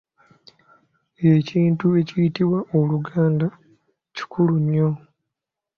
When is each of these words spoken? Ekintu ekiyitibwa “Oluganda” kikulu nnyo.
Ekintu 1.33 1.85
ekiyitibwa 2.01 2.59
“Oluganda” 2.79 3.47
kikulu 4.15 4.53
nnyo. 4.63 4.89